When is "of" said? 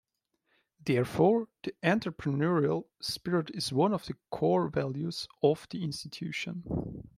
3.93-4.07, 5.43-5.67